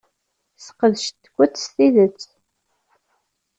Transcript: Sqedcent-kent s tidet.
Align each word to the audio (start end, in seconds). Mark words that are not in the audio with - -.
Sqedcent-kent 0.65 1.61
s 1.63 1.65
tidet. 1.75 2.21